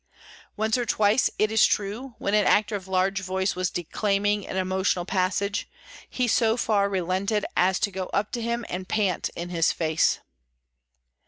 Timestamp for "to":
7.79-7.91, 8.31-8.41